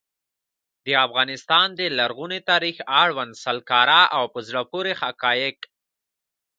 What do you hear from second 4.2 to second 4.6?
په